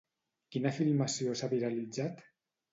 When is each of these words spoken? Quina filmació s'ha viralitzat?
Quina 0.55 0.71
filmació 0.77 1.37
s'ha 1.43 1.53
viralitzat? 1.53 2.29